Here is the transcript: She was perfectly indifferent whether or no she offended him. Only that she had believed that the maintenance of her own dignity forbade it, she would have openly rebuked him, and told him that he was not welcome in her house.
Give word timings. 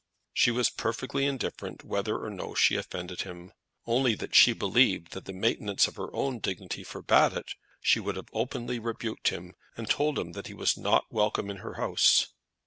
She 0.33 0.49
was 0.49 0.71
perfectly 0.71 1.27
indifferent 1.27 1.83
whether 1.83 2.17
or 2.17 2.31
no 2.31 2.55
she 2.55 2.75
offended 2.75 3.21
him. 3.21 3.53
Only 3.85 4.15
that 4.15 4.33
she 4.33 4.49
had 4.49 4.57
believed 4.57 5.11
that 5.11 5.25
the 5.25 5.31
maintenance 5.31 5.87
of 5.87 5.95
her 5.97 6.11
own 6.11 6.39
dignity 6.39 6.83
forbade 6.83 7.33
it, 7.33 7.53
she 7.81 7.99
would 7.99 8.15
have 8.15 8.29
openly 8.33 8.79
rebuked 8.79 9.27
him, 9.27 9.53
and 9.77 9.87
told 9.87 10.17
him 10.17 10.31
that 10.31 10.47
he 10.47 10.55
was 10.55 10.75
not 10.75 11.05
welcome 11.11 11.51
in 11.51 11.57
her 11.57 11.75
house. 11.75 12.29